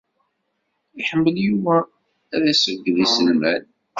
[0.99, 1.75] Iḥemmel Yuba
[2.35, 3.63] ad d-iṣeyyed iselman.